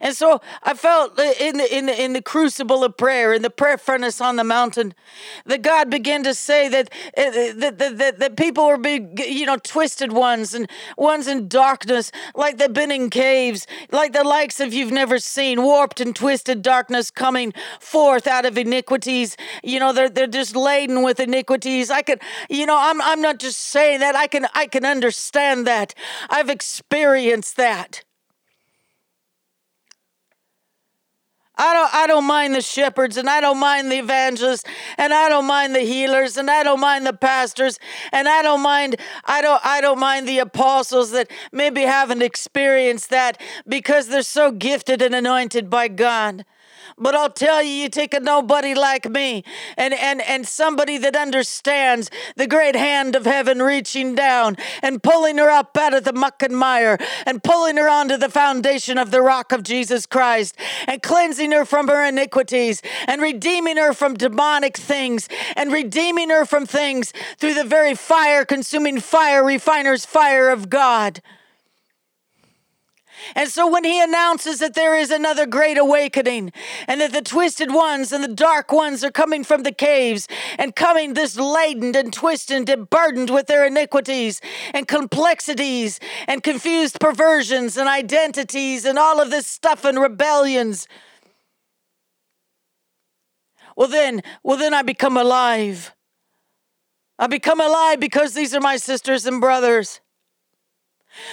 And 0.00 0.14
so 0.14 0.40
I 0.62 0.74
felt 0.74 1.18
in 1.18 1.56
the, 1.56 1.76
in 1.76 1.86
the, 1.86 2.02
in 2.02 2.12
the 2.12 2.20
crucible 2.20 2.84
of 2.84 2.96
prayer, 2.96 3.32
in 3.32 3.42
the 3.42 3.50
prayer 3.50 3.78
furnace 3.78 4.20
on 4.20 4.36
the 4.36 4.44
mountain, 4.44 4.94
that 5.46 5.62
God 5.62 5.88
began 5.88 6.22
to 6.24 6.34
say 6.34 6.68
that, 6.68 6.90
uh, 7.16 7.30
that, 7.30 7.78
that, 7.78 7.98
that, 7.98 8.18
that 8.18 8.36
people 8.36 8.66
were 8.66 8.76
being, 8.76 9.16
you 9.16 9.46
know, 9.46 9.56
twisted 9.56 10.12
ones 10.12 10.52
and 10.52 10.68
ones 10.98 11.26
in 11.26 11.48
darkness, 11.48 12.12
like 12.34 12.58
they've 12.58 12.72
been 12.72 12.90
in 12.90 13.08
caves, 13.08 13.66
like 13.90 14.12
the 14.12 14.24
likes 14.24 14.60
of 14.60 14.74
you've 14.74 14.92
never 14.92 15.18
seen, 15.18 15.62
warped 15.62 16.00
and 16.00 16.14
twisted 16.14 16.60
darkness 16.60 17.10
coming 17.10 17.54
forth 17.80 18.26
out 18.26 18.44
of 18.44 18.58
iniquities. 18.58 19.36
You 19.62 19.80
know, 19.80 19.92
they're, 19.92 20.10
they're 20.10 20.26
just 20.26 20.54
laden 20.54 21.02
with 21.02 21.20
iniquities. 21.20 21.90
I 21.90 22.02
can, 22.02 22.18
you 22.50 22.66
know, 22.66 22.76
I'm, 22.78 23.00
I'm 23.00 23.22
not 23.22 23.38
just 23.38 23.60
saying 23.60 24.00
that. 24.00 24.14
I 24.14 24.26
can, 24.26 24.46
I 24.54 24.66
can 24.66 24.84
understand 24.84 25.66
that. 25.66 25.94
I've 26.28 26.50
experienced 26.50 27.56
that. 27.56 28.04
I 31.56 31.72
don't 31.72 31.94
I 31.94 32.06
don't 32.06 32.24
mind 32.24 32.54
the 32.54 32.60
shepherds 32.60 33.16
and 33.16 33.30
I 33.30 33.40
don't 33.40 33.58
mind 33.58 33.90
the 33.90 33.98
evangelists 33.98 34.64
and 34.98 35.14
I 35.14 35.28
don't 35.28 35.46
mind 35.46 35.74
the 35.74 35.80
healers 35.80 36.36
and 36.36 36.50
I 36.50 36.64
don't 36.64 36.80
mind 36.80 37.06
the 37.06 37.12
pastors 37.12 37.78
and 38.10 38.28
I 38.28 38.42
don't 38.42 38.60
mind 38.60 38.96
I 39.24 39.40
don't 39.40 39.64
I 39.64 39.80
don't 39.80 40.00
mind 40.00 40.26
the 40.26 40.40
apostles 40.40 41.12
that 41.12 41.30
maybe 41.52 41.82
haven't 41.82 42.22
experienced 42.22 43.10
that 43.10 43.40
because 43.68 44.08
they're 44.08 44.22
so 44.22 44.50
gifted 44.50 45.00
and 45.00 45.14
anointed 45.14 45.70
by 45.70 45.88
God. 45.88 46.44
But 46.96 47.14
I'll 47.14 47.30
tell 47.30 47.62
you, 47.62 47.72
you 47.72 47.88
take 47.88 48.14
a 48.14 48.20
nobody 48.20 48.74
like 48.74 49.08
me 49.08 49.42
and, 49.76 49.92
and, 49.94 50.20
and 50.22 50.46
somebody 50.46 50.96
that 50.98 51.16
understands 51.16 52.10
the 52.36 52.46
great 52.46 52.76
hand 52.76 53.16
of 53.16 53.24
heaven 53.24 53.60
reaching 53.60 54.14
down 54.14 54.56
and 54.82 55.02
pulling 55.02 55.38
her 55.38 55.50
up 55.50 55.76
out 55.76 55.94
of 55.94 56.04
the 56.04 56.12
muck 56.12 56.42
and 56.42 56.56
mire 56.56 56.98
and 57.26 57.42
pulling 57.42 57.76
her 57.76 57.88
onto 57.88 58.16
the 58.16 58.28
foundation 58.28 58.96
of 58.96 59.10
the 59.10 59.22
rock 59.22 59.50
of 59.50 59.64
Jesus 59.64 60.06
Christ 60.06 60.56
and 60.86 61.02
cleansing 61.02 61.50
her 61.52 61.64
from 61.64 61.88
her 61.88 62.04
iniquities 62.04 62.80
and 63.08 63.20
redeeming 63.20 63.76
her 63.76 63.92
from 63.92 64.14
demonic 64.14 64.76
things 64.76 65.28
and 65.56 65.72
redeeming 65.72 66.30
her 66.30 66.44
from 66.44 66.64
things 66.64 67.12
through 67.38 67.54
the 67.54 67.64
very 67.64 67.94
fire 67.94 68.44
consuming 68.44 69.00
fire, 69.00 69.44
refiner's 69.44 70.06
fire 70.06 70.50
of 70.50 70.70
God. 70.70 71.20
And 73.34 73.48
so 73.48 73.70
when 73.70 73.84
he 73.84 74.02
announces 74.02 74.58
that 74.58 74.74
there 74.74 74.96
is 74.96 75.10
another 75.10 75.46
great 75.46 75.78
awakening 75.78 76.52
and 76.86 77.00
that 77.00 77.12
the 77.12 77.22
twisted 77.22 77.72
ones 77.72 78.12
and 78.12 78.22
the 78.22 78.28
dark 78.28 78.72
ones 78.72 79.02
are 79.04 79.10
coming 79.10 79.44
from 79.44 79.62
the 79.62 79.72
caves 79.72 80.28
and 80.58 80.74
coming 80.76 81.14
this 81.14 81.36
laden 81.36 81.96
and 81.96 82.12
twisted 82.12 82.68
and 82.68 82.90
burdened 82.90 83.30
with 83.30 83.46
their 83.46 83.64
iniquities 83.66 84.40
and 84.72 84.88
complexities 84.88 86.00
and 86.26 86.42
confused 86.42 87.00
perversions 87.00 87.76
and 87.76 87.88
identities 87.88 88.84
and 88.84 88.98
all 88.98 89.20
of 89.20 89.30
this 89.30 89.46
stuff 89.46 89.84
and 89.84 90.00
rebellions. 90.00 90.86
Well 93.76 93.88
then, 93.88 94.22
well 94.42 94.56
then 94.56 94.74
I 94.74 94.82
become 94.82 95.16
alive. 95.16 95.94
I 97.18 97.26
become 97.26 97.60
alive 97.60 98.00
because 98.00 98.34
these 98.34 98.54
are 98.54 98.60
my 98.60 98.76
sisters 98.76 99.26
and 99.26 99.40
brothers. 99.40 100.00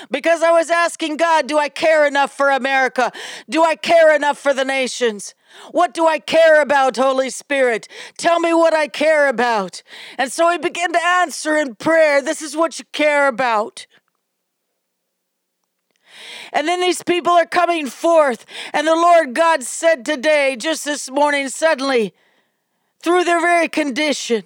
Because 0.09 0.41
I 0.43 0.51
was 0.51 0.69
asking 0.69 1.17
God, 1.17 1.47
do 1.47 1.57
I 1.57 1.69
care 1.69 2.05
enough 2.05 2.35
for 2.35 2.49
America? 2.49 3.11
Do 3.49 3.63
I 3.63 3.75
care 3.75 4.15
enough 4.15 4.37
for 4.37 4.53
the 4.53 4.65
nations? 4.65 5.35
What 5.71 5.93
do 5.93 6.07
I 6.07 6.19
care 6.19 6.61
about, 6.61 6.97
Holy 6.97 7.29
Spirit? 7.29 7.87
Tell 8.17 8.39
me 8.39 8.53
what 8.53 8.73
I 8.73 8.87
care 8.87 9.27
about. 9.27 9.83
And 10.17 10.31
so 10.31 10.49
he 10.49 10.57
began 10.57 10.93
to 10.93 11.03
answer 11.03 11.57
in 11.57 11.75
prayer. 11.75 12.21
This 12.21 12.41
is 12.41 12.55
what 12.55 12.79
you 12.79 12.85
care 12.91 13.27
about. 13.27 13.85
And 16.53 16.67
then 16.67 16.81
these 16.81 17.03
people 17.03 17.31
are 17.31 17.45
coming 17.45 17.87
forth. 17.87 18.45
And 18.73 18.87
the 18.87 18.95
Lord 18.95 19.33
God 19.33 19.63
said 19.63 20.05
today, 20.05 20.55
just 20.57 20.85
this 20.85 21.09
morning, 21.09 21.49
suddenly, 21.49 22.13
through 23.01 23.23
their 23.23 23.41
very 23.41 23.67
condition 23.67 24.43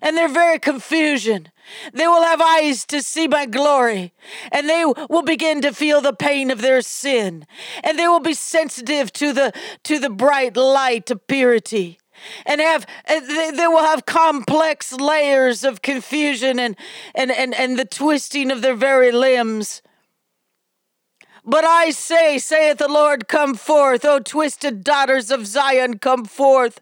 and 0.00 0.16
their 0.16 0.28
very 0.28 0.58
confusion, 0.58 1.48
they 1.92 2.06
will 2.06 2.22
have 2.22 2.40
eyes 2.40 2.84
to 2.86 3.02
see 3.02 3.28
my 3.28 3.46
glory, 3.46 4.12
and 4.50 4.68
they 4.68 4.84
will 4.84 5.22
begin 5.22 5.60
to 5.62 5.72
feel 5.72 6.00
the 6.00 6.12
pain 6.12 6.50
of 6.50 6.60
their 6.60 6.80
sin, 6.80 7.46
and 7.82 7.98
they 7.98 8.08
will 8.08 8.20
be 8.20 8.34
sensitive 8.34 9.12
to 9.14 9.32
the 9.32 9.52
to 9.84 9.98
the 9.98 10.10
bright 10.10 10.56
light 10.56 11.10
of 11.10 11.26
purity 11.26 11.98
and 12.46 12.60
have 12.60 12.86
they, 13.08 13.50
they 13.50 13.66
will 13.66 13.82
have 13.82 14.06
complex 14.06 14.92
layers 14.92 15.64
of 15.64 15.82
confusion 15.82 16.58
and, 16.58 16.76
and 17.14 17.30
and 17.30 17.54
and 17.54 17.78
the 17.78 17.84
twisting 17.84 18.50
of 18.50 18.62
their 18.62 18.74
very 18.74 19.10
limbs 19.10 19.82
but 21.44 21.64
I 21.64 21.90
say, 21.90 22.38
saith 22.38 22.78
the 22.78 22.88
Lord, 22.88 23.26
come 23.26 23.54
forth, 23.54 24.04
O 24.04 24.20
twisted 24.20 24.84
daughters 24.84 25.30
of 25.30 25.46
Zion, 25.46 25.98
come 25.98 26.24
forth 26.24 26.80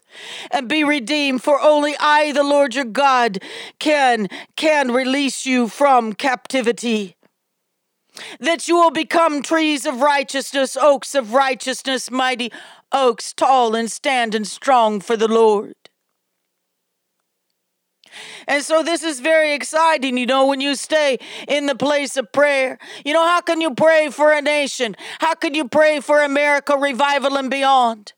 and 0.51 0.69
be 0.69 0.83
redeemed, 0.83 1.41
for 1.41 1.59
only 1.59 1.95
I, 1.99 2.31
the 2.31 2.43
Lord 2.43 2.75
your 2.75 2.85
God, 2.85 3.39
can 3.79 4.27
can 4.55 4.91
release 4.91 5.45
you 5.45 5.67
from 5.67 6.13
captivity. 6.13 7.15
That 8.39 8.67
you 8.67 8.75
will 8.75 8.91
become 8.91 9.41
trees 9.41 9.85
of 9.85 10.01
righteousness, 10.01 10.77
oaks 10.77 11.15
of 11.15 11.33
righteousness, 11.33 12.11
mighty 12.11 12.51
oaks, 12.91 13.33
tall 13.33 13.73
and 13.73 13.91
stand 13.91 14.35
and 14.35 14.47
strong 14.47 14.99
for 14.99 15.17
the 15.17 15.27
Lord. 15.27 15.75
And 18.47 18.63
so 18.63 18.83
this 18.83 19.03
is 19.03 19.19
very 19.19 19.53
exciting, 19.53 20.17
you 20.17 20.25
know, 20.25 20.47
when 20.47 20.61
you 20.61 20.75
stay 20.75 21.17
in 21.47 21.65
the 21.65 21.75
place 21.75 22.17
of 22.17 22.31
prayer. 22.31 22.77
You 23.05 23.13
know, 23.13 23.25
how 23.25 23.41
can 23.41 23.61
you 23.61 23.73
pray 23.73 24.09
for 24.09 24.31
a 24.31 24.41
nation? 24.41 24.95
How 25.19 25.35
can 25.35 25.53
you 25.53 25.67
pray 25.67 25.99
for 25.99 26.21
America 26.21 26.75
revival 26.77 27.37
and 27.37 27.49
beyond? 27.49 28.13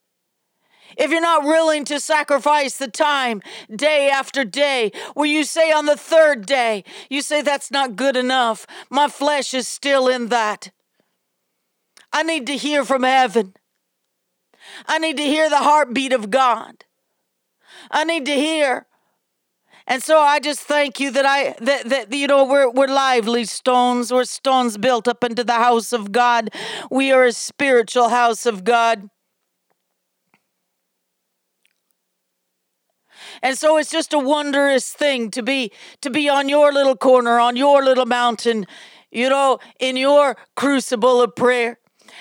If 0.98 1.12
you're 1.12 1.22
not 1.22 1.44
willing 1.44 1.86
to 1.86 2.00
sacrifice 2.00 2.78
the 2.78 2.88
time 2.88 3.42
day 3.74 4.10
after 4.10 4.44
day, 4.44 4.92
where 5.14 5.28
you 5.28 5.44
say 5.44 5.72
on 5.72 5.86
the 5.86 5.98
third 5.98 6.46
day, 6.46 6.84
you 7.10 7.22
say 7.22 7.42
that's 7.42 7.72
not 7.72 7.96
good 7.96 8.16
enough. 8.16 8.68
My 8.90 9.08
flesh 9.08 9.54
is 9.54 9.68
still 9.68 10.08
in 10.08 10.28
that. 10.28 10.72
I 12.12 12.22
need 12.24 12.46
to 12.48 12.58
hear 12.58 12.86
from 12.86 13.04
heaven. 13.04 13.56
I 14.86 15.00
need 15.00 15.18
to 15.18 15.24
hear 15.24 15.50
the 15.50 15.58
heartbeat 15.58 16.14
of 16.14 16.30
God. 16.30 16.86
I 17.90 18.04
need 18.04 18.26
to 18.26 18.34
hear. 18.34 18.86
And 19.88 20.02
so 20.02 20.20
I 20.20 20.40
just 20.40 20.62
thank 20.62 21.00
you 21.00 21.12
that 21.12 21.26
I 21.26 21.56
that, 21.60 21.90
that 21.90 22.14
you 22.14 22.28
know 22.28 22.46
we're 22.46 22.70
we're 22.70 22.88
lively 22.88 23.46
stones, 23.46 24.12
we're 24.14 24.24
stones 24.24 24.78
built 24.78 25.08
up 25.08 25.24
into 25.24 25.44
the 25.44 25.54
house 25.54 25.92
of 25.92 26.12
God. 26.12 26.50
We 26.90 27.12
are 27.12 27.26
a 27.26 27.34
spiritual 27.34 28.10
house 28.10 28.46
of 28.46 28.64
God. 28.64 29.10
And 33.42 33.58
so 33.58 33.78
it's 33.78 33.90
just 33.92 34.14
a 34.14 34.20
wondrous 34.20 34.92
thing 34.92 35.32
to 35.32 35.44
be 35.44 35.72
to 36.02 36.10
be 36.10 36.30
on 36.30 36.50
your 36.50 36.72
little 36.72 36.96
corner, 36.96 37.40
on 37.40 37.56
your 37.56 37.84
little 37.84 38.06
mountain, 38.06 38.66
you 39.12 39.30
know, 39.30 39.60
in 39.80 39.98
your 39.98 40.38
crucible 40.56 41.22
of 41.22 41.36
prayer 41.36 41.78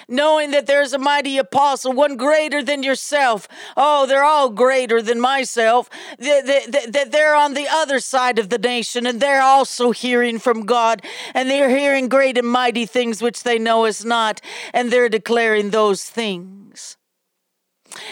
knowing 0.09 0.51
that 0.51 0.67
there's 0.67 0.93
a 0.93 0.99
mighty 0.99 1.39
apostle, 1.39 1.93
one 1.93 2.17
greater 2.17 2.63
than 2.63 2.83
yourself. 2.83 3.49
Oh, 3.77 4.07
they're 4.07 4.25
all 4.25 4.51
greater 4.51 5.01
than 5.01 5.21
myself. 5.21 5.89
That 6.19 7.09
they're 7.11 7.35
on 7.35 7.55
the 7.55 7.69
other 7.69 8.01
side 8.01 8.39
of 8.39 8.49
the 8.49 8.59
nation 8.59 9.07
and 9.07 9.21
they're 9.21 9.43
also 9.43 9.91
hearing 9.91 10.39
from 10.39 10.67
God 10.67 11.03
and 11.35 11.51
they're 11.51 11.71
hearing 11.71 12.09
great 12.09 12.39
and 12.39 12.49
mighty 12.49 12.87
things 12.87 13.23
which 13.23 13.43
they 13.43 13.59
know 13.59 13.85
is 13.85 14.05
not, 14.05 14.41
and 14.73 14.91
they're 14.91 15.09
declaring 15.09 15.71
those 15.71 16.05
things. 16.05 16.97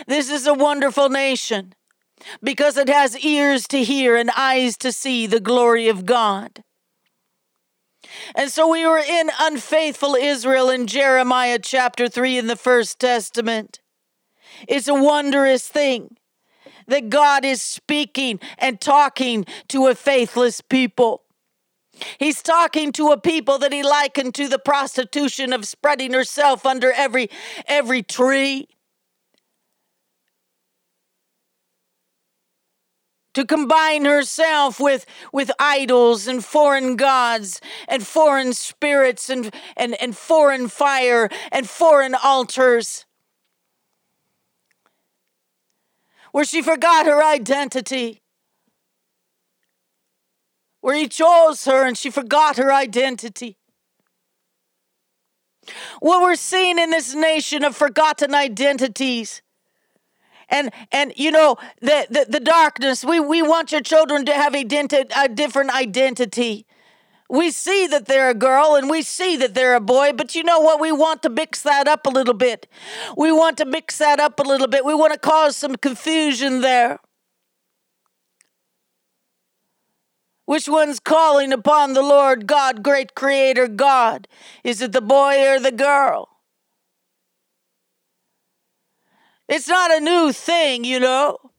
This 0.07 0.31
is 0.31 0.47
a 0.47 0.55
wonderful 0.55 1.09
nation 1.09 1.75
because 2.43 2.77
it 2.77 2.89
has 2.89 3.19
ears 3.25 3.67
to 3.69 3.83
hear 3.83 4.17
and 4.17 4.31
eyes 4.37 4.77
to 4.79 4.93
see 4.93 5.27
the 5.27 5.41
glory 5.41 5.89
of 5.89 6.05
God. 6.05 6.63
And 8.35 8.51
so 8.51 8.69
we 8.69 8.87
were 8.87 8.99
in 8.99 9.31
unfaithful 9.41 10.15
Israel 10.15 10.71
in 10.71 10.87
Jeremiah 10.87 11.59
chapter 11.59 12.09
3 12.09 12.39
in 12.39 12.47
the 12.47 12.57
First 12.57 12.99
Testament. 12.99 13.81
It's 14.69 14.89
a 14.89 14.95
wondrous 14.95 15.67
thing 15.69 16.17
that 16.87 17.09
God 17.09 17.45
is 17.45 17.63
speaking 17.63 18.41
and 18.59 18.81
talking 18.81 19.47
to 19.69 19.87
a 19.87 19.95
faithless 19.95 20.61
people. 20.61 21.23
He's 22.19 22.43
talking 22.43 22.93
to 22.93 23.09
a 23.09 23.21
people 23.21 23.59
that 23.59 23.73
he 23.73 23.83
likened 23.83 24.35
to 24.37 24.49
the 24.49 24.59
prostitution 24.59 25.53
of 25.53 25.67
spreading 25.67 26.13
herself 26.13 26.65
under 26.65 26.93
every 26.93 27.31
every 27.67 28.03
tree. 28.03 28.69
To 33.35 33.45
combine 33.45 34.05
herself 34.05 34.81
with, 34.81 35.07
with 35.33 35.51
idols 35.59 36.27
and 36.27 36.45
foreign 36.45 36.97
gods 36.97 37.61
and 37.89 38.07
foreign 38.07 38.53
spirits 38.53 39.31
and, 39.31 39.55
and, 39.77 39.95
and 40.01 40.17
foreign 40.17 40.69
fire 40.69 41.29
and 41.53 41.69
foreign 41.69 42.15
altars. 42.15 43.07
Where 46.33 46.45
she 46.45 46.63
forgot 46.63 47.07
her 47.07 47.23
identity. 47.23 48.23
Where 50.81 50.97
he 50.97 51.09
chose 51.09 51.65
her 51.65 51.85
and 51.85 51.97
she 51.97 52.11
forgot 52.11 52.57
her 52.57 52.73
identity. 52.73 53.59
What 56.01 56.23
we're 56.23 56.37
seeing 56.37 56.79
in 56.79 56.91
this 56.91 57.15
nation 57.15 57.65
of 57.65 57.77
forgotten 57.77 58.35
identities 58.35 59.43
and 60.51 60.71
and 60.93 61.13
you 61.17 61.31
know 61.31 61.57
the 61.81 62.07
the, 62.11 62.27
the 62.29 62.41
darkness 62.41 63.05
we 63.05 63.21
we 63.21 63.43
want 63.43 63.73
your 63.73 63.81
children 63.81 64.25
to 64.27 64.33
have 64.35 64.53
identi- 64.53 65.11
a 65.17 65.29
different 65.29 65.71
identity 65.71 66.67
we 67.31 67.53
see 67.53 67.87
that 67.87 68.07
they're 68.07 68.31
a 68.31 68.35
girl 68.35 68.75
and 68.75 68.91
we 68.91 69.03
see 69.03 69.37
that 69.37 69.55
they're 69.55 69.77
a 69.77 69.81
boy, 69.81 70.13
but 70.13 70.35
you 70.35 70.43
know 70.43 70.59
what? 70.59 70.81
We 70.81 70.91
want 70.91 71.23
to 71.23 71.31
mix 71.31 71.63
that 71.63 71.87
up 71.87 72.05
a 72.07 72.11
little 72.11 72.35
bit. 72.35 72.67
We 73.17 73.31
want 73.31 73.57
to 73.59 73.65
mix 73.65 73.99
that 73.99 74.19
up 74.19 74.41
a 74.41 74.43
little 74.43 74.67
bit. 74.67 74.85
We 74.85 74.95
want 74.95 75.13
to 75.13 75.19
cause 75.19 75.57
some 75.57 75.77
confusion 75.77 76.61
there. 76.61 76.99
Which 80.47 80.69
one's 80.69 80.99
calling 80.99 81.53
upon 81.53 81.93
the 81.93 82.03
Lord 82.03 82.49
God, 82.49 82.83
great 82.83 83.15
creator 83.15 83.69
God? 83.69 84.27
Is 84.65 84.83
it 84.83 84.91
the 84.91 85.01
boy 85.01 85.47
or 85.49 85.61
the 85.61 85.71
girl? 85.71 86.30
It's 89.51 89.67
not 89.67 89.91
a 89.91 89.99
new 89.99 90.33
thing, 90.33 90.85
you 90.85 91.01
know. 91.01 91.51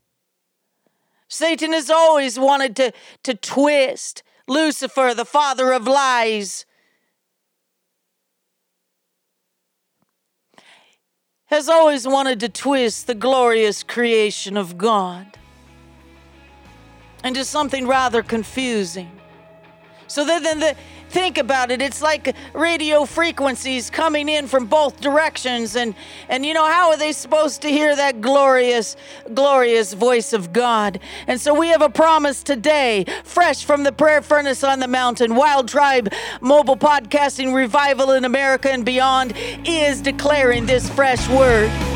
Satan 1.27 1.73
has 1.73 1.89
always 1.89 2.39
wanted 2.39 2.73
to, 2.77 2.93
to 3.23 3.33
twist 3.35 4.23
Lucifer, 4.47 5.13
the 5.13 5.25
father 5.25 5.73
of 5.73 5.85
lies, 5.87 6.65
has 11.47 11.67
always 11.67 12.07
wanted 12.07 12.39
to 12.39 12.47
twist 12.47 13.07
the 13.07 13.13
glorious 13.13 13.83
creation 13.83 14.55
of 14.55 14.77
God 14.77 15.37
into 17.25 17.43
something 17.43 17.87
rather 17.87 18.23
confusing. 18.23 19.19
So 20.07 20.23
then, 20.25 20.43
then 20.43 20.59
the, 20.59 20.75
think 21.11 21.37
about 21.37 21.71
it. 21.71 21.81
It's 21.81 22.01
like 22.01 22.35
radio 22.53 23.05
frequencies 23.05 23.89
coming 23.89 24.29
in 24.29 24.47
from 24.47 24.65
both 24.65 25.01
directions. 25.01 25.75
And, 25.75 25.93
and 26.29 26.45
you 26.45 26.53
know, 26.53 26.65
how 26.65 26.89
are 26.89 26.97
they 26.97 27.11
supposed 27.11 27.61
to 27.63 27.69
hear 27.69 27.95
that 27.95 28.21
glorious, 28.21 28.95
glorious 29.33 29.93
voice 29.93 30.31
of 30.33 30.53
God? 30.53 30.99
And 31.27 31.39
so 31.39 31.53
we 31.53 31.67
have 31.67 31.81
a 31.81 31.89
promise 31.89 32.43
today, 32.43 33.05
fresh 33.23 33.65
from 33.65 33.83
the 33.83 33.91
prayer 33.91 34.21
furnace 34.21 34.63
on 34.63 34.79
the 34.79 34.87
mountain. 34.87 35.35
Wild 35.35 35.67
Tribe 35.67 36.11
Mobile 36.39 36.77
Podcasting 36.77 37.53
Revival 37.53 38.11
in 38.11 38.25
America 38.25 38.71
and 38.71 38.85
beyond 38.85 39.33
is 39.65 40.01
declaring 40.01 40.65
this 40.65 40.89
fresh 40.89 41.27
word. 41.29 41.90